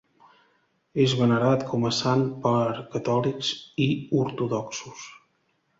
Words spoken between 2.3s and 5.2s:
per catòlics i ortodoxos.